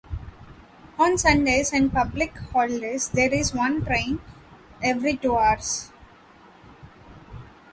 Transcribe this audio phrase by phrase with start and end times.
[0.97, 4.19] On Sundays and public holidays there is one train
[4.81, 5.91] every two hours.